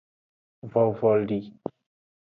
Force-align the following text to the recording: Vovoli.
Vovoli. 0.73 1.39